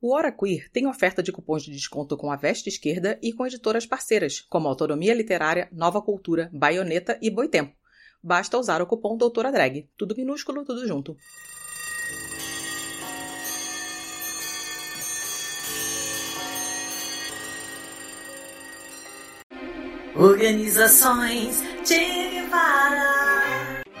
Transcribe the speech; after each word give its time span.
O 0.00 0.14
Hora 0.14 0.30
Queer 0.30 0.70
tem 0.70 0.86
oferta 0.86 1.20
de 1.20 1.32
cupons 1.32 1.64
de 1.64 1.72
desconto 1.72 2.16
com 2.16 2.30
a 2.30 2.36
Veste 2.36 2.68
Esquerda 2.68 3.18
e 3.20 3.32
com 3.32 3.44
editoras 3.44 3.84
parceiras, 3.84 4.40
como 4.48 4.68
Autonomia 4.68 5.12
Literária, 5.12 5.68
Nova 5.72 6.00
Cultura, 6.00 6.48
Baioneta 6.52 7.18
e 7.20 7.28
Boitempo. 7.28 7.74
Basta 8.22 8.56
usar 8.56 8.80
o 8.80 8.86
cupom 8.86 9.16
Doutora 9.16 9.50
Drag. 9.50 9.88
Tudo 9.96 10.14
minúsculo, 10.16 10.64
tudo 10.64 10.86
junto. 10.86 11.16
Organizações 20.14 21.60
Che 21.84 22.30
Guevara. 22.30 23.47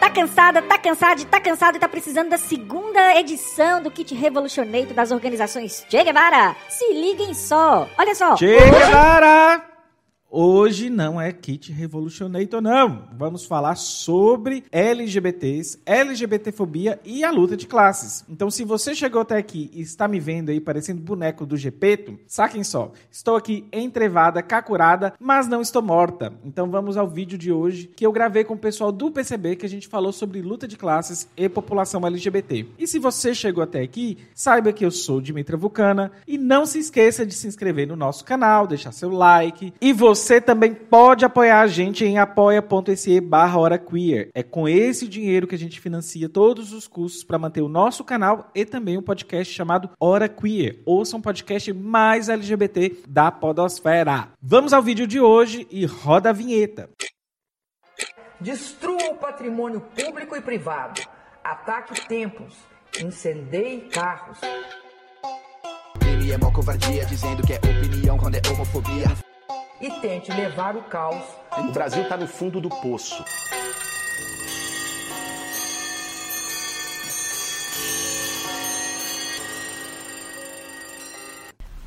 Tá 0.00 0.10
cansada, 0.10 0.62
tá 0.62 0.78
cansado, 0.78 1.24
tá 1.24 1.40
cansado 1.40 1.76
e 1.76 1.80
tá 1.80 1.88
precisando 1.88 2.28
da 2.28 2.38
segunda 2.38 3.16
edição 3.18 3.82
do 3.82 3.90
Kit 3.90 4.14
Revolutionator 4.14 4.94
das 4.94 5.10
organizações 5.10 5.84
Che 5.88 6.04
Guevara? 6.04 6.54
Se 6.68 6.92
liguem 6.92 7.34
só. 7.34 7.88
Olha 7.98 8.14
só. 8.14 8.36
Che 8.36 8.56
Guevara! 8.70 9.77
Hoje 10.30 10.90
não 10.90 11.18
é 11.18 11.32
Kit 11.32 11.72
Revolutionator, 11.72 12.60
não. 12.60 13.08
Vamos 13.16 13.46
falar 13.46 13.76
sobre 13.76 14.62
LGBTs, 14.70 15.80
LGBTfobia 15.86 17.00
e 17.02 17.24
a 17.24 17.30
luta 17.30 17.56
de 17.56 17.66
classes. 17.66 18.26
Então, 18.28 18.50
se 18.50 18.62
você 18.62 18.94
chegou 18.94 19.22
até 19.22 19.38
aqui 19.38 19.70
e 19.72 19.80
está 19.80 20.06
me 20.06 20.20
vendo 20.20 20.50
aí 20.50 20.60
parecendo 20.60 21.00
boneco 21.00 21.46
do 21.46 21.56
Gepeto, 21.56 22.18
saquem 22.26 22.62
só. 22.62 22.92
Estou 23.10 23.36
aqui 23.36 23.66
entrevada, 23.72 24.42
cacurada, 24.42 25.14
mas 25.18 25.48
não 25.48 25.62
estou 25.62 25.80
morta. 25.80 26.30
Então, 26.44 26.70
vamos 26.70 26.98
ao 26.98 27.08
vídeo 27.08 27.38
de 27.38 27.50
hoje 27.50 27.90
que 27.96 28.04
eu 28.04 28.12
gravei 28.12 28.44
com 28.44 28.52
o 28.52 28.58
pessoal 28.58 28.92
do 28.92 29.10
PCB 29.10 29.56
que 29.56 29.64
a 29.64 29.70
gente 29.70 29.88
falou 29.88 30.12
sobre 30.12 30.42
luta 30.42 30.68
de 30.68 30.76
classes 30.76 31.26
e 31.38 31.48
população 31.48 32.06
LGBT. 32.06 32.66
E 32.78 32.86
se 32.86 32.98
você 32.98 33.34
chegou 33.34 33.64
até 33.64 33.80
aqui, 33.80 34.18
saiba 34.34 34.74
que 34.74 34.84
eu 34.84 34.90
sou 34.90 35.22
Dimitra 35.22 35.56
Vulcana 35.56 36.12
e 36.26 36.36
não 36.36 36.66
se 36.66 36.78
esqueça 36.78 37.24
de 37.24 37.32
se 37.32 37.46
inscrever 37.46 37.88
no 37.88 37.96
nosso 37.96 38.26
canal, 38.26 38.66
deixar 38.66 38.92
seu 38.92 39.08
like 39.08 39.72
e 39.80 39.90
você 39.94 40.17
você 40.18 40.40
também 40.40 40.74
pode 40.74 41.24
apoiar 41.24 41.60
a 41.60 41.66
gente 41.68 42.04
em 42.04 42.18
apoia.se 42.18 43.20
barra 43.20 43.58
Hora 43.58 43.78
Queer. 43.78 44.30
É 44.34 44.42
com 44.42 44.68
esse 44.68 45.06
dinheiro 45.06 45.46
que 45.46 45.54
a 45.54 45.58
gente 45.58 45.80
financia 45.80 46.28
todos 46.28 46.72
os 46.72 46.88
custos 46.88 47.22
para 47.22 47.38
manter 47.38 47.62
o 47.62 47.68
nosso 47.68 48.02
canal 48.02 48.50
e 48.52 48.64
também 48.64 48.98
um 48.98 49.02
podcast 49.02 49.54
chamado 49.54 49.90
Hora 50.00 50.28
Queer. 50.28 50.82
Ouça 50.84 51.16
um 51.16 51.20
podcast 51.20 51.72
mais 51.72 52.28
LGBT 52.28 53.04
da 53.08 53.30
podosfera. 53.30 54.30
Vamos 54.42 54.72
ao 54.72 54.82
vídeo 54.82 55.06
de 55.06 55.20
hoje 55.20 55.68
e 55.70 55.86
roda 55.86 56.30
a 56.30 56.32
vinheta. 56.32 56.90
Destrua 58.40 59.12
o 59.12 59.14
patrimônio 59.14 59.80
público 59.80 60.34
e 60.34 60.40
privado. 60.40 61.00
Ataque 61.44 62.08
templos. 62.08 62.56
Incendeie 63.00 63.82
carros. 63.82 64.38
Ele 66.04 66.32
é 66.32 66.38
mó 66.38 66.50
covardia, 66.50 67.06
dizendo 67.06 67.46
que 67.46 67.52
é 67.52 67.56
opinião 67.58 68.18
quando 68.18 68.34
é 68.34 68.42
homofobia 68.50 69.27
e 69.80 69.90
tente 70.00 70.32
levar 70.32 70.76
o 70.76 70.82
caos. 70.82 71.22
O 71.56 71.72
Brasil 71.72 72.02
está 72.02 72.16
no 72.16 72.26
fundo 72.26 72.60
do 72.60 72.68
poço. 72.68 73.24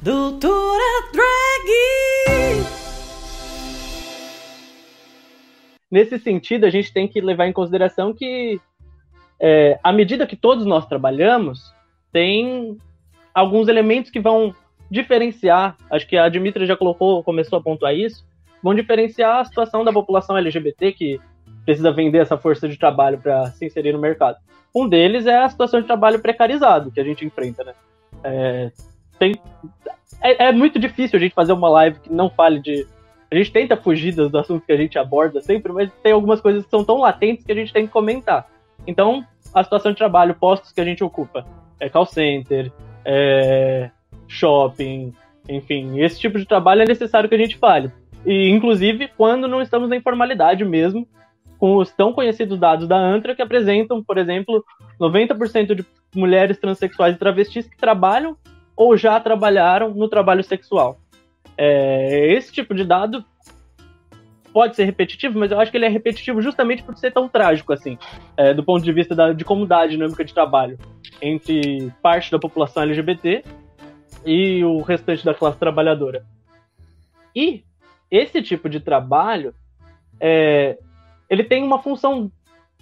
Doutora 0.01 1.11
Drag! 1.11 1.31
Nesse 5.91 6.17
sentido, 6.17 6.65
a 6.65 6.69
gente 6.69 6.93
tem 6.93 7.07
que 7.07 7.19
levar 7.19 7.47
em 7.47 7.53
consideração 7.53 8.13
que, 8.13 8.59
é, 9.39 9.77
à 9.83 9.91
medida 9.91 10.25
que 10.25 10.37
todos 10.37 10.65
nós 10.65 10.85
trabalhamos, 10.85 11.73
tem 12.11 12.77
alguns 13.33 13.67
elementos 13.67 14.09
que 14.09 14.19
vão 14.19 14.55
diferenciar, 14.91 15.77
acho 15.89 16.05
que 16.05 16.17
a 16.17 16.27
Dimitra 16.27 16.65
já 16.65 16.75
colocou, 16.75 17.23
começou 17.23 17.57
a 17.57 17.61
pontuar 17.61 17.95
isso, 17.95 18.25
vão 18.61 18.75
diferenciar 18.75 19.39
a 19.39 19.45
situação 19.45 19.85
da 19.85 19.93
população 19.93 20.37
LGBT 20.37 20.91
que 20.91 21.19
precisa 21.63 21.91
vender 21.93 22.17
essa 22.17 22.37
força 22.37 22.67
de 22.67 22.77
trabalho 22.77 23.17
para 23.17 23.47
se 23.51 23.65
inserir 23.65 23.93
no 23.93 23.99
mercado. 23.99 24.37
Um 24.75 24.87
deles 24.87 25.25
é 25.25 25.37
a 25.37 25.47
situação 25.47 25.79
de 25.79 25.87
trabalho 25.87 26.19
precarizado 26.19 26.91
que 26.91 26.99
a 26.99 27.03
gente 27.03 27.25
enfrenta, 27.25 27.63
né? 27.63 27.73
É, 28.23 28.71
tem, 29.17 29.39
é, 30.21 30.47
é, 30.47 30.51
muito 30.51 30.77
difícil 30.77 31.17
a 31.17 31.21
gente 31.21 31.33
fazer 31.33 31.53
uma 31.53 31.69
live 31.69 31.99
que 32.01 32.11
não 32.11 32.29
fale 32.29 32.59
de. 32.59 32.85
A 33.31 33.35
gente 33.35 33.51
tenta 33.51 33.77
fugir 33.77 34.13
dos 34.13 34.33
assuntos 34.35 34.65
que 34.65 34.73
a 34.73 34.77
gente 34.77 34.99
aborda 34.99 35.39
sempre, 35.39 35.71
mas 35.71 35.89
tem 36.03 36.11
algumas 36.11 36.41
coisas 36.41 36.65
que 36.65 36.69
são 36.69 36.83
tão 36.83 36.97
latentes 36.97 37.45
que 37.45 37.51
a 37.51 37.55
gente 37.55 37.71
tem 37.71 37.87
que 37.87 37.93
comentar. 37.93 38.45
Então, 38.85 39.25
a 39.53 39.63
situação 39.63 39.91
de 39.91 39.97
trabalho, 39.97 40.35
postos 40.35 40.73
que 40.73 40.81
a 40.81 40.85
gente 40.85 41.01
ocupa, 41.01 41.45
é 41.79 41.87
call 41.87 42.05
center, 42.05 42.71
é 43.05 43.89
shopping, 44.31 45.13
enfim, 45.47 45.99
esse 45.99 46.19
tipo 46.19 46.39
de 46.39 46.45
trabalho 46.45 46.81
é 46.81 46.85
necessário 46.85 47.27
que 47.27 47.35
a 47.35 47.37
gente 47.37 47.57
fale. 47.57 47.91
E, 48.25 48.49
inclusive, 48.49 49.09
quando 49.17 49.47
não 49.47 49.61
estamos 49.61 49.89
na 49.89 49.95
informalidade 49.95 50.63
mesmo, 50.63 51.07
com 51.57 51.77
os 51.77 51.91
tão 51.91 52.13
conhecidos 52.13 52.59
dados 52.59 52.87
da 52.87 52.97
ANTRA, 52.97 53.35
que 53.35 53.41
apresentam, 53.41 54.03
por 54.03 54.17
exemplo, 54.17 54.63
90% 54.99 55.75
de 55.75 55.85
mulheres 56.15 56.57
transexuais 56.57 57.15
e 57.15 57.19
travestis 57.19 57.67
que 57.67 57.77
trabalham 57.77 58.35
ou 58.75 58.97
já 58.97 59.19
trabalharam 59.19 59.93
no 59.93 60.07
trabalho 60.07 60.43
sexual. 60.43 60.97
É, 61.57 62.33
esse 62.33 62.51
tipo 62.51 62.73
de 62.73 62.83
dado 62.83 63.23
pode 64.53 64.75
ser 64.75 64.85
repetitivo, 64.85 65.39
mas 65.39 65.51
eu 65.51 65.59
acho 65.59 65.71
que 65.71 65.77
ele 65.77 65.85
é 65.85 65.89
repetitivo 65.89 66.41
justamente 66.41 66.83
por 66.83 66.97
ser 66.97 67.11
tão 67.11 67.27
trágico, 67.27 67.71
assim, 67.71 67.97
é, 68.35 68.53
do 68.53 68.63
ponto 68.63 68.83
de 68.83 68.91
vista 68.91 69.15
da, 69.15 69.31
de 69.31 69.45
como 69.45 69.65
dá 69.65 69.81
a 69.81 69.87
dinâmica 69.87 70.25
de 70.25 70.33
trabalho 70.33 70.77
entre 71.21 71.91
parte 72.01 72.31
da 72.31 72.39
população 72.39 72.83
LGBT 72.83 73.43
e 74.25 74.63
o 74.63 74.81
restante 74.81 75.25
da 75.25 75.33
classe 75.33 75.57
trabalhadora. 75.57 76.25
E 77.35 77.63
esse 78.09 78.41
tipo 78.41 78.69
de 78.69 78.79
trabalho, 78.79 79.53
é, 80.19 80.77
ele 81.29 81.43
tem 81.43 81.63
uma 81.63 81.81
função, 81.81 82.31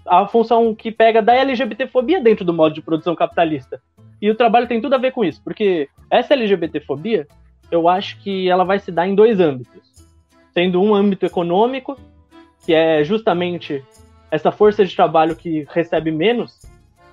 a 0.05 0.28
função 0.28 0.73
que 0.73 0.91
pega 0.91 1.22
da 1.22 1.35
LGBTfobia 1.35 2.22
dentro 2.22 2.44
do 2.44 2.53
modo 2.53 2.73
de 2.73 2.81
produção 2.81 3.16
capitalista. 3.16 3.81
E 4.22 4.29
o 4.29 4.35
trabalho 4.35 4.67
tem 4.67 4.81
tudo 4.81 4.95
a 4.95 4.97
ver 4.97 5.11
com 5.11 5.23
isso, 5.23 5.41
porque 5.44 5.88
essa 6.09 6.33
LGBTfobia, 6.33 7.28
eu 7.72 7.88
acho 7.88 8.19
que 8.19 8.49
ela 8.49 8.63
vai 8.63 8.79
se 8.79 8.91
dar 8.91 9.07
em 9.07 9.16
dois 9.16 9.39
âmbitos. 9.39 9.88
Sendo 10.51 10.81
um 10.81 10.94
âmbito 10.94 11.25
econômico, 11.25 11.97
que 12.66 12.73
é 12.73 13.03
justamente 13.03 13.83
essa 14.31 14.51
força 14.51 14.83
de 14.83 14.95
trabalho 14.95 15.35
que 15.35 15.66
recebe 15.69 16.11
menos, 16.11 16.59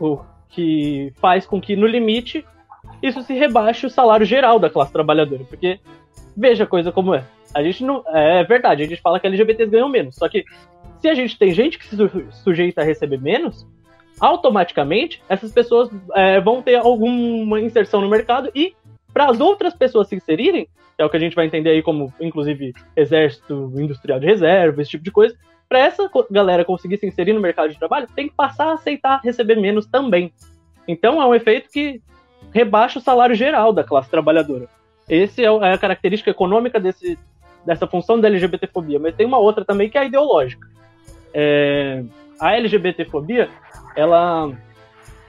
o 0.00 0.19
que 0.48 1.12
faz 1.16 1.47
com 1.47 1.60
que, 1.60 1.76
no 1.76 1.86
limite, 1.86 2.44
isso 3.03 3.23
se 3.23 3.34
rebaixa 3.34 3.87
o 3.87 3.91
salário 3.91 4.27
geral 4.27 4.59
da 4.59 4.71
classe 4.71 4.93
trabalhadora. 4.93 5.45
Porque, 5.45 5.79
veja 6.37 6.67
coisa 6.67 6.93
como 6.93 7.15
é. 7.15 7.25
A 7.55 7.62
gente 7.62 7.84
não. 7.84 8.03
É 8.09 8.45
verdade, 8.45 8.83
a 8.83 8.87
gente 8.87 9.01
fala 9.01 9.19
que 9.19 9.27
LGBTs 9.27 9.71
ganham 9.71 9.89
menos. 9.89 10.17
Só 10.17 10.29
que 10.29 10.45
se 10.99 11.09
a 11.09 11.15
gente 11.15 11.39
tem 11.39 11.53
gente 11.53 11.79
que 11.79 11.87
se 11.87 11.97
sujeita 12.43 12.83
a 12.83 12.84
receber 12.84 13.21
menos, 13.21 13.67
automaticamente 14.21 15.23
essas 15.29 15.53
pessoas 15.53 15.91
é, 16.15 16.41
vão 16.41 16.62
ter 16.62 16.77
alguma 16.77 17.61
inserção 17.61 18.01
no 18.01 18.09
mercado 18.09 18.51
e 18.55 18.75
para 19.13 19.31
as 19.31 19.41
outras 19.41 19.75
pessoas 19.75 20.09
se 20.09 20.17
inserirem, 20.17 20.69
que 20.97 21.03
é 21.03 21.05
o 21.05 21.09
que 21.09 21.17
a 21.17 21.21
gente 21.21 21.34
vai 21.34 21.47
entender 21.47 21.71
aí 21.71 21.83
como, 21.83 22.13
inclusive, 22.21 22.75
exército 22.95 23.73
industrial 23.77 24.21
de 24.21 24.27
reserva, 24.27 24.83
esse 24.83 24.91
tipo 24.91 25.05
de 25.05 25.11
coisa, 25.11 25.34
para 25.69 25.78
essa 25.81 26.11
galera 26.31 26.65
conseguir 26.65 26.99
se 26.99 27.07
inserir 27.07 27.33
no 27.33 27.41
mercado 27.41 27.71
de 27.71 27.78
trabalho, 27.78 28.07
tem 28.15 28.28
que 28.28 28.34
passar 28.34 28.67
a 28.67 28.75
aceitar 28.75 29.21
receber 29.23 29.57
menos 29.57 29.87
também. 29.87 30.33
Então 30.87 31.21
é 31.21 31.27
um 31.27 31.34
efeito 31.34 31.71
que 31.71 32.01
rebaixa 32.56 32.99
o 32.99 33.03
salário 33.03 33.34
geral 33.34 33.72
da 33.72 33.84
classe 33.84 34.11
trabalhadora. 34.11 34.67
Essa 35.09 35.43
é, 35.43 35.44
é 35.44 35.72
a 35.72 35.78
característica 35.78 36.31
econômica 36.31 36.81
desse, 36.81 37.19
dessa 37.65 37.87
função 37.87 38.19
da 38.19 38.28
LGBTfobia. 38.28 38.99
Mas 38.99 39.15
tem 39.15 39.27
uma 39.27 39.39
outra 39.39 39.65
também 39.65 39.91
que 39.91 39.99
é 39.99 40.00
a 40.00 40.05
ideológica. 40.05 40.66
É, 41.34 42.03
a 42.41 42.56
LGBTfobia, 42.56 43.50
ela 43.95 44.50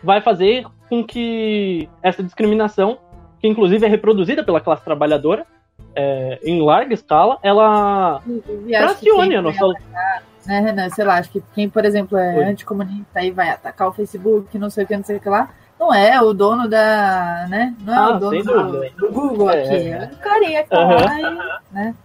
vai 0.01 0.21
fazer 0.21 0.65
com 0.89 1.03
que 1.03 1.89
essa 2.01 2.23
discriminação, 2.23 2.97
que 3.41 3.47
inclusive 3.47 3.85
é 3.85 3.89
reproduzida 3.89 4.43
pela 4.43 4.61
classe 4.61 4.83
trabalhadora, 4.83 5.45
é, 5.93 6.39
em 6.43 6.61
larga 6.61 6.93
escala, 6.93 7.37
ela 7.43 8.21
tracione 8.69 9.35
a 9.35 9.41
nossa... 9.41 9.65
Atacar, 9.65 10.23
né, 10.45 10.59
Renan? 10.61 10.89
Sei 10.91 11.03
lá, 11.03 11.15
acho 11.17 11.29
que 11.29 11.43
quem, 11.53 11.69
por 11.69 11.83
exemplo, 11.83 12.17
é 12.17 12.37
Oi. 12.37 12.43
anticomunista 12.45 13.21
e 13.21 13.31
vai 13.31 13.49
atacar 13.49 13.89
o 13.89 13.93
Facebook, 13.93 14.57
não 14.57 14.69
sei 14.69 14.85
o 14.85 14.87
que, 14.87 14.95
não 14.95 15.03
sei 15.03 15.17
o 15.17 15.19
que 15.19 15.27
lá, 15.27 15.49
não 15.79 15.93
é 15.93 16.21
o 16.21 16.33
dono 16.33 16.67
da. 16.67 17.45
Né? 17.49 17.75
Não 17.81 17.93
é 17.93 17.97
ah, 17.97 18.09
o 18.09 18.19
dono 18.19 18.43
do, 18.43 18.89
do, 18.89 19.11
Google 19.11 19.49
é, 19.51 19.63
aqui. 19.63 19.89
É 19.89 20.11
o 20.11 20.17
carinha 20.17 20.63
que 20.63 20.69
tá 20.69 20.79
uhum. 20.79 20.89
lá 20.89 21.19
e, 21.19 21.73
né? 21.73 21.95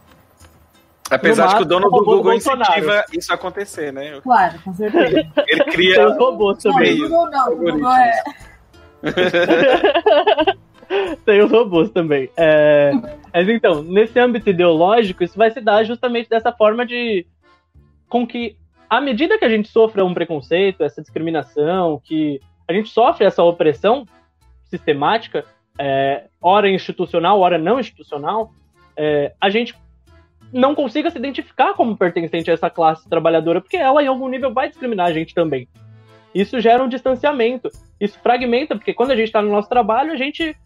Apesar 1.10 1.46
de 1.48 1.56
que 1.56 1.62
o 1.62 1.66
dono 1.66 1.90
do 1.90 2.04
Google 2.04 2.34
incentiva 2.34 3.04
isso 3.12 3.30
a 3.32 3.34
acontecer, 3.34 3.92
né? 3.92 4.20
Claro, 4.22 4.58
com 4.62 4.72
certeza. 4.72 5.26
Ele 5.46 5.64
cria. 5.64 5.96
Tem 5.96 6.06
os 6.06 6.16
robôs 6.16 6.62
também. 6.62 6.98
Não, 6.98 7.08
Google 7.08 7.30
não, 7.30 7.52
o 7.52 7.56
Google 7.56 7.92
é. 7.92 8.22
Tem 11.24 11.42
os 11.42 11.50
robôs 11.50 11.90
também. 11.90 12.30
É... 12.36 12.92
Mas 13.32 13.48
então, 13.48 13.82
nesse 13.82 14.19
âmbito 14.19 14.48
ideológico, 14.50 15.24
isso 15.24 15.36
vai 15.36 15.50
se 15.50 15.60
dar 15.60 15.84
justamente 15.84 16.28
dessa 16.28 16.52
forma 16.52 16.86
de. 16.86 17.26
com 18.08 18.26
que, 18.26 18.56
à 18.88 19.00
medida 19.00 19.38
que 19.38 19.44
a 19.44 19.48
gente 19.48 19.69
sofra 19.69 20.04
um 20.04 20.14
preconceito, 20.14 20.82
essa 20.82 21.00
discriminação, 21.00 22.00
que 22.02 22.40
a 22.69 22.73
gente 22.73 22.88
sofre 22.88 23.25
essa 23.25 23.43
opressão 23.43 24.06
sistemática, 24.64 25.44
é, 25.79 26.26
hora 26.41 26.69
institucional, 26.70 27.41
hora 27.41 27.59
não 27.59 27.79
institucional, 27.79 28.53
é, 28.97 29.32
a 29.41 29.50
gente 29.50 29.75
não 30.53 30.75
consiga 30.75 31.11
se 31.11 31.19
identificar 31.19 31.75
como 31.75 31.97
pertencente 31.97 32.50
a 32.50 32.55
essa 32.55 32.69
classe 32.69 33.09
trabalhadora, 33.09 33.61
porque 33.61 33.76
ela, 33.76 34.03
em 34.03 34.06
algum 34.06 34.29
nível, 34.29 34.53
vai 34.53 34.69
discriminar 34.69 35.06
a 35.06 35.12
gente 35.12 35.35
também. 35.35 35.67
Isso 36.35 36.61
gera 36.61 36.82
um 36.82 36.88
distanciamento, 36.88 37.70
isso 38.00 38.19
fragmenta, 38.20 38.75
porque 38.75 38.94
quando 38.94 39.11
a 39.11 39.17
gente 39.17 39.26
está 39.26 39.43
no 39.43 39.50
nosso 39.50 39.69
trabalho, 39.69 40.12
a 40.12 40.17
gente 40.17 40.56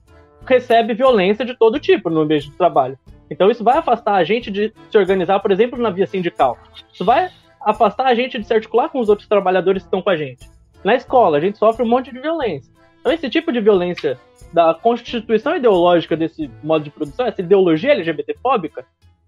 recebe 0.45 0.95
violência 0.95 1.45
de 1.45 1.57
todo 1.57 1.81
tipo 1.81 2.09
no 2.09 2.21
ambiente 2.21 2.51
de 2.51 2.57
trabalho. 2.57 2.99
Então 3.29 3.51
isso 3.51 3.65
vai 3.65 3.79
afastar 3.79 4.15
a 4.15 4.25
gente 4.25 4.51
de 4.51 4.73
se 4.91 4.99
organizar, 4.99 5.41
por 5.41 5.51
exemplo, 5.51 5.81
na 5.81 5.91
via 5.91 6.07
sindical. 6.07 6.57
Isso 6.93 7.05
vai 7.05 7.31
afastar 7.61 8.07
a 8.07 8.15
gente 8.15 8.39
de 8.39 8.47
se 8.47 8.55
articular 8.55 8.89
com 8.89 9.01
os 9.01 9.09
outros 9.09 9.29
trabalhadores 9.29 9.83
que 9.83 9.89
estão 9.89 10.03
com 10.03 10.11
a 10.11 10.17
gente. 10.17 10.49
Na 10.85 10.95
escola, 10.95 11.39
a 11.39 11.41
gente 11.41 11.59
sofre 11.59 11.83
um 11.83 11.89
monte 11.89 12.13
de 12.13 12.21
violência. 12.21 12.73
Então 13.01 13.13
esse 13.13 13.31
tipo 13.31 13.53
de 13.53 13.61
violência 13.61 14.19
da 14.53 14.75
constituição 14.75 15.57
ideológica 15.57 16.17
desse 16.17 16.51
modo 16.63 16.85
de 16.85 16.91
produção, 16.91 17.27
essa 17.27 17.41
ideologia 17.41 17.93
LGBTfóbica, 17.93 18.85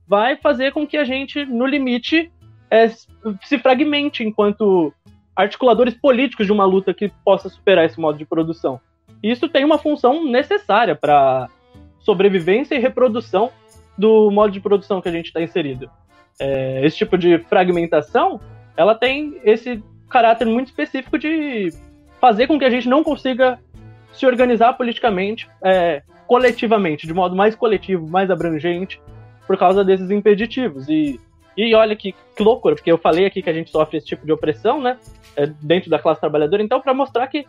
vai 0.07 0.37
fazer 0.37 0.73
com 0.73 0.87
que 0.87 0.97
a 0.97 1.05
gente, 1.05 1.45
no 1.45 1.67
limite, 1.67 2.33
é, 2.71 2.89
se 2.89 3.59
fragmente 3.59 4.25
enquanto 4.25 4.93
articuladores 5.37 5.95
políticos 5.95 6.47
de 6.47 6.53
uma 6.53 6.65
luta 6.65 6.93
que 6.93 7.13
possa 7.25 7.49
superar 7.49 7.85
esse 7.85 8.01
modo 8.01 8.19
de 8.19 8.25
produção. 8.25 8.81
Isso 9.23 9.49
tem 9.49 9.65
uma 9.65 9.79
função 9.79 10.25
necessária 10.25 10.97
para 10.97 11.49
sobrevivência 12.01 12.75
e 12.75 12.79
reprodução 12.79 13.51
do 13.97 14.31
modo 14.31 14.53
de 14.53 14.61
produção 14.61 15.01
que 15.01 15.09
a 15.09 15.13
gente 15.13 15.27
está 15.27 15.43
inserido. 15.43 15.91
É, 16.41 16.85
esse 16.85 16.97
tipo 16.97 17.19
de 17.19 17.39
fragmentação, 17.41 18.41
ela 18.77 18.95
tem 18.95 19.41
esse 19.45 19.83
caráter 20.09 20.47
muito 20.47 20.69
específico 20.69 21.19
de 21.19 21.73
fazer 22.21 22.47
com 22.47 22.59
que 22.59 22.65
a 22.65 22.71
gente 22.71 22.89
não 22.89 23.05
consiga 23.05 23.59
se 24.13 24.27
organizar 24.27 24.73
politicamente, 24.73 25.49
é, 25.63 26.03
coletivamente, 26.27 27.07
de 27.07 27.15
modo 27.15 27.37
mais 27.37 27.55
coletivo, 27.55 28.09
mais 28.09 28.31
abrangente, 28.31 29.01
por 29.47 29.57
causa 29.57 29.85
desses 29.85 30.11
impeditivos. 30.11 30.89
E, 30.89 31.21
e 31.57 31.75
olha 31.75 31.95
que, 31.95 32.15
que 32.37 32.43
loucura, 32.43 32.75
porque 32.75 32.91
eu 32.91 32.99
falei 32.99 33.27
aqui 33.27 33.43
que 33.43 33.51
a 33.51 33.53
gente 33.53 33.71
sofre 33.71 33.99
esse 33.99 34.07
tipo 34.07 34.27
de 34.27 34.33
opressão, 34.33 34.81
né, 34.81 34.99
é, 35.37 35.47
dentro 35.47 35.89
da 35.89 35.99
classe 35.99 36.21
trabalhadora, 36.21 36.63
então, 36.63 36.81
para 36.81 36.95
mostrar 36.95 37.27
que 37.29 37.47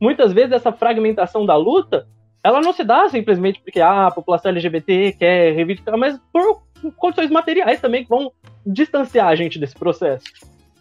muitas 0.00 0.32
vezes 0.32 0.52
essa 0.52 0.72
fragmentação 0.72 1.46
da 1.46 1.56
luta 1.56 2.06
ela 2.42 2.60
não 2.60 2.72
se 2.72 2.82
dá 2.82 3.08
simplesmente 3.08 3.60
porque 3.60 3.80
ah, 3.80 4.06
a 4.06 4.10
população 4.10 4.50
LGBT 4.50 5.12
quer 5.18 5.54
reivindicar, 5.54 5.96
mas 5.98 6.18
por 6.32 6.62
condições 6.96 7.30
materiais 7.30 7.80
também 7.80 8.02
que 8.02 8.08
vão 8.08 8.32
distanciar 8.64 9.28
a 9.28 9.34
gente 9.34 9.58
desse 9.58 9.74
processo. 9.74 10.24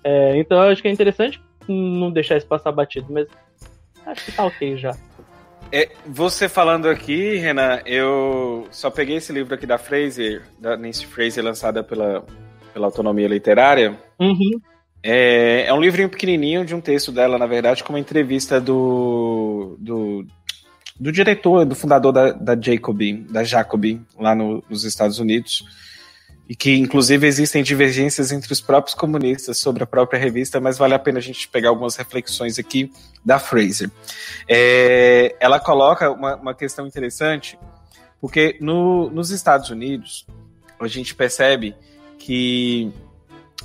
É, 0.04 0.38
então 0.38 0.62
eu 0.64 0.72
acho 0.72 0.82
que 0.82 0.88
é 0.88 0.92
interessante 0.92 1.42
não 1.68 2.12
deixar 2.12 2.38
isso 2.38 2.48
passar 2.48 2.72
batido, 2.72 3.08
mas 3.10 3.28
acho 4.06 4.26
que 4.26 4.32
tá 4.32 4.46
ok 4.46 4.78
já. 4.78 4.96
É, 5.72 5.90
você 6.08 6.50
falando 6.50 6.90
aqui, 6.90 7.36
Renan, 7.36 7.80
eu 7.86 8.68
só 8.72 8.90
peguei 8.90 9.18
esse 9.18 9.32
livro 9.32 9.54
aqui 9.54 9.68
da 9.68 9.78
Fraser, 9.78 10.42
da 10.60 10.76
Nancy 10.76 11.06
Fraser, 11.06 11.44
lançada 11.44 11.84
pela, 11.84 12.26
pela 12.74 12.88
Autonomia 12.88 13.28
Literária. 13.28 13.96
Uhum. 14.20 14.60
É, 15.04 15.66
é 15.68 15.74
um 15.74 15.80
livrinho 15.80 16.10
pequenininho 16.10 16.66
de 16.66 16.74
um 16.74 16.82
texto 16.82 17.12
dela, 17.12 17.38
na 17.38 17.46
verdade, 17.46 17.84
com 17.84 17.94
uma 17.94 18.00
entrevista 18.00 18.60
do, 18.60 19.78
do 19.80 20.26
do 21.00 21.12
diretor, 21.12 21.66
do 21.66 21.76
fundador 21.76 22.12
da, 22.12 22.32
da 22.34 22.60
Jacobi, 22.60 23.26
da 23.30 23.44
Jacobi, 23.44 24.02
lá 24.20 24.36
no, 24.36 24.62
nos 24.70 24.84
Estados 24.84 25.18
Unidos, 25.18 25.64
e 26.50 26.56
que 26.56 26.76
inclusive 26.76 27.28
existem 27.28 27.62
divergências 27.62 28.32
entre 28.32 28.52
os 28.52 28.60
próprios 28.60 28.96
comunistas 28.96 29.60
sobre 29.60 29.84
a 29.84 29.86
própria 29.86 30.20
revista, 30.20 30.60
mas 30.60 30.80
vale 30.80 30.96
a 30.96 31.00
pena 31.00 31.20
a 31.20 31.22
gente 31.22 31.48
pegar 31.48 31.70
algumas 31.70 31.96
reflexões 31.96 32.58
aqui 32.58 32.92
da 33.24 33.38
Fraser. 33.38 33.92
É, 34.48 35.36
ela 35.40 35.60
coloca 35.60 36.10
uma, 36.10 36.36
uma, 36.36 36.56
questão 36.56 36.88
interessante, 36.88 37.58
porque 38.20 38.58
no, 38.60 39.12
nos 39.12 39.30
Estados 39.30 39.70
Unidos 39.70 40.26
a 40.80 40.88
gente 40.88 41.14
percebe 41.14 41.76
que 42.18 42.92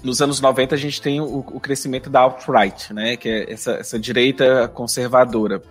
nos 0.02 0.20
anos 0.20 0.38
90 0.38 0.74
a 0.74 0.78
gente 0.78 1.00
tem 1.00 1.22
o, 1.22 1.38
o 1.38 1.58
crescimento 1.58 2.10
da 2.10 2.20
alt-right, 2.20 2.92
né, 2.92 3.16
que 3.16 3.30
é 3.30 3.50
essa, 3.50 3.72
essa 3.76 3.98
direita 3.98 4.68
conservadora. 4.68 5.62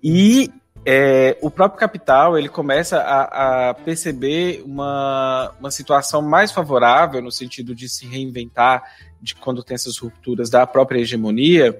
E 0.00 0.48
é, 0.84 1.36
o 1.42 1.50
próprio 1.50 1.78
capital 1.78 2.38
ele 2.38 2.48
começa 2.48 2.98
a, 2.98 3.70
a, 3.70 3.74
perceber 3.74 4.62
uma, 4.64 5.52
uma 5.60 5.70
situação 5.70 6.22
mais 6.22 6.50
favorável 6.50 7.20
no 7.20 7.30
sentido 7.30 7.74
de 7.74 7.88
se 7.88 8.06
reinventar 8.06 8.82
de 9.20 9.34
quando 9.34 9.62
tem 9.62 9.74
essas 9.74 9.98
rupturas 9.98 10.48
da 10.48 10.66
própria 10.66 11.00
hegemonia, 11.00 11.78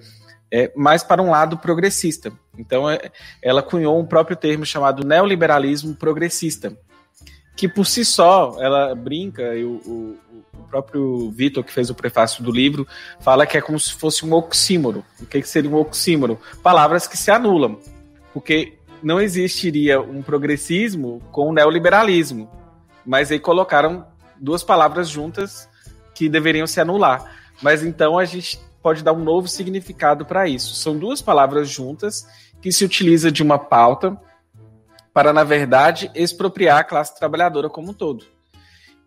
é, 0.50 0.70
mais 0.76 1.02
para 1.02 1.22
um 1.22 1.30
lado 1.30 1.56
progressista. 1.56 2.30
Então, 2.58 2.90
é, 2.90 3.10
ela 3.42 3.62
cunhou 3.62 3.98
um 3.98 4.04
próprio 4.04 4.36
termo 4.36 4.66
chamado 4.66 5.06
neoliberalismo 5.06 5.94
progressista, 5.94 6.76
que 7.56 7.68
por 7.68 7.86
si 7.86 8.04
só 8.04 8.56
ela 8.60 8.94
brinca, 8.94 9.54
e 9.54 9.64
o, 9.64 9.80
o, 9.86 10.18
o 10.58 10.62
próprio 10.68 11.30
Vitor, 11.30 11.64
que 11.64 11.72
fez 11.72 11.88
o 11.88 11.94
prefácio 11.94 12.44
do 12.44 12.50
livro, 12.50 12.86
fala 13.20 13.46
que 13.46 13.56
é 13.56 13.62
como 13.62 13.80
se 13.80 13.94
fosse 13.94 14.26
um 14.26 14.34
oxímoro. 14.34 15.02
O 15.20 15.24
que, 15.24 15.40
que 15.40 15.48
seria 15.48 15.70
um 15.70 15.76
oxímoro? 15.76 16.38
Palavras 16.62 17.06
que 17.06 17.16
se 17.16 17.30
anulam. 17.30 17.78
Porque 18.32 18.78
não 19.02 19.20
existiria 19.20 20.00
um 20.00 20.22
progressismo 20.22 21.20
com 21.30 21.48
o 21.48 21.52
neoliberalismo. 21.52 22.50
Mas 23.04 23.30
aí 23.30 23.38
colocaram 23.38 24.06
duas 24.38 24.62
palavras 24.62 25.08
juntas 25.08 25.68
que 26.14 26.28
deveriam 26.28 26.66
se 26.66 26.80
anular. 26.80 27.36
Mas 27.62 27.82
então 27.82 28.18
a 28.18 28.24
gente 28.24 28.60
pode 28.82 29.02
dar 29.02 29.12
um 29.12 29.22
novo 29.22 29.48
significado 29.48 30.24
para 30.24 30.48
isso. 30.48 30.74
São 30.74 30.98
duas 30.98 31.20
palavras 31.20 31.68
juntas 31.68 32.26
que 32.60 32.72
se 32.72 32.84
utiliza 32.84 33.30
de 33.30 33.42
uma 33.42 33.58
pauta 33.58 34.18
para, 35.12 35.32
na 35.32 35.44
verdade, 35.44 36.10
expropriar 36.14 36.78
a 36.78 36.84
classe 36.84 37.18
trabalhadora 37.18 37.68
como 37.68 37.90
um 37.90 37.94
todo. 37.94 38.24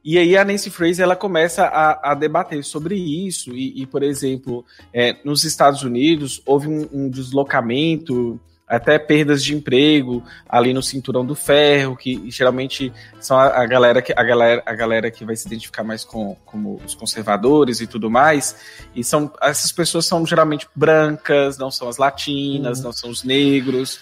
E 0.04 0.18
aí 0.18 0.36
a 0.36 0.44
Nancy 0.44 0.70
Fraser 0.70 1.04
ela 1.04 1.16
começa 1.16 1.64
a, 1.64 2.12
a 2.12 2.14
debater 2.14 2.62
sobre 2.64 2.96
isso 2.96 3.56
e, 3.56 3.82
e 3.82 3.86
por 3.86 4.04
exemplo, 4.04 4.66
é, 4.94 5.16
nos 5.24 5.46
Estados 5.46 5.82
Unidos 5.82 6.42
houve 6.46 6.68
um, 6.68 6.90
um 6.92 7.10
deslocamento 7.10 8.38
até 8.68 8.98
perdas 8.98 9.44
de 9.44 9.56
emprego 9.56 10.24
ali 10.48 10.74
no 10.74 10.82
cinturão 10.82 11.26
do 11.26 11.36
ferro, 11.36 11.96
que 11.96 12.30
geralmente 12.32 12.92
são 13.20 13.38
a, 13.38 13.62
a, 13.62 13.66
galera 13.66 14.02
que 14.02 14.14
a 14.16 14.24
galera, 14.24 14.64
a 14.66 14.74
galera 14.74 15.12
que 15.12 15.26
vai 15.26 15.36
se 15.36 15.46
identificar 15.48 15.84
mais 15.84 16.04
com 16.04 16.36
como 16.46 16.82
os 16.86 16.96
conservadores 16.96 17.82
e 17.82 17.88
tudo 17.88 18.10
mais. 18.10 18.56
E 18.96 19.04
são 19.04 19.32
essas 19.42 19.72
pessoas 19.72 20.06
são 20.06 20.26
geralmente 20.26 20.68
brancas, 20.76 21.58
não 21.58 21.70
são 21.70 21.88
as 21.88 21.98
latinas, 21.98 22.80
uhum. 22.80 22.86
não 22.86 22.94
são 22.94 23.10
os 23.10 23.24
negros. 23.24 24.00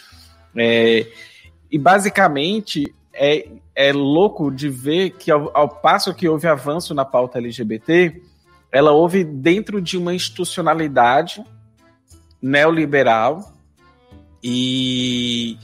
É, 0.55 1.07
e 1.71 1.77
basicamente 1.77 2.93
é, 3.13 3.47
é 3.75 3.91
louco 3.91 4.51
de 4.51 4.69
ver 4.69 5.11
que 5.11 5.31
ao, 5.31 5.55
ao 5.55 5.67
passo 5.67 6.13
que 6.13 6.29
houve 6.29 6.47
avanço 6.47 6.93
na 6.93 7.03
pauta 7.03 7.39
LGBT, 7.39 8.21
ela 8.71 8.91
houve 8.91 9.23
dentro 9.23 9.81
de 9.81 9.97
uma 9.97 10.13
institucionalidade 10.13 11.43
neoliberal 12.41 13.50
e, 14.43 15.57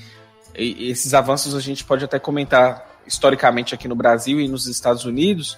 esses 0.56 1.14
avanços 1.14 1.56
a 1.56 1.60
gente 1.60 1.84
pode 1.84 2.04
até 2.04 2.20
comentar 2.20 3.02
historicamente 3.06 3.74
aqui 3.74 3.88
no 3.88 3.96
Brasil 3.96 4.40
e 4.40 4.48
nos 4.48 4.68
Estados 4.68 5.06
Unidos, 5.06 5.58